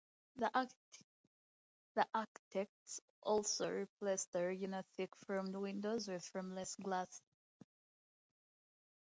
The 0.37 0.49
architects 2.15 3.01
also 3.21 3.69
replaced 3.69 4.31
the 4.31 4.39
original 4.39 4.81
thick 4.97 5.15
framed 5.15 5.55
windows 5.55 6.07
with 6.07 6.25
frameless 6.25 6.75
glass. 6.77 7.21